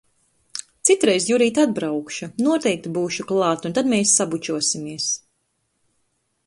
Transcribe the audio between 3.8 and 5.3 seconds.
mēs sabučosimies.